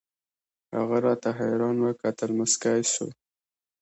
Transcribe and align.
هغه 0.77 0.97
راته 1.05 1.29
حيران 1.39 1.75
وكتل 1.85 2.29
موسكى 2.37 2.75
سو. 2.93 3.05